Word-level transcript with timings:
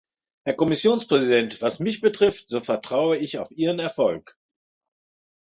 Herr 0.45 0.55
Kommissionspräsident, 0.55 1.61
was 1.61 1.77
mich 1.77 2.01
betrifft, 2.01 2.49
so 2.49 2.59
vertraue 2.59 3.17
ich 3.17 3.37
auf 3.37 3.51
Ihren 3.51 3.77
Erfolg. 3.77 4.35